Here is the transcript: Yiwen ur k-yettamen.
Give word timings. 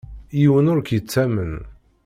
Yiwen 0.39 0.69
ur 0.71 0.79
k-yettamen. 0.81 1.53